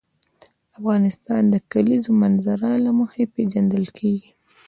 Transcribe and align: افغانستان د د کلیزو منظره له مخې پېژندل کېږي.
افغانستان 0.77 1.41
د 1.49 1.49
د 1.61 1.63
کلیزو 1.71 2.11
منظره 2.21 2.71
له 2.85 2.91
مخې 2.99 3.23
پېژندل 3.33 3.85
کېږي. 3.97 4.29